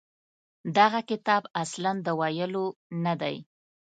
دغه 0.77 0.99
کتاب 1.09 1.43
اصلاً 1.63 1.91
د 2.05 2.07
ویلو 2.19 2.65
نه 3.03 3.13
دی. 3.21 3.35